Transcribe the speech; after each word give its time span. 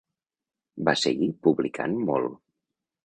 Va 0.89 0.95
seguir 1.01 1.29
publicant 1.49 1.95
molt. 2.11 2.41